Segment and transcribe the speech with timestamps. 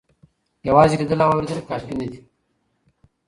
[0.67, 2.19] یوازې لیدل او اورېدل کافي نه دي.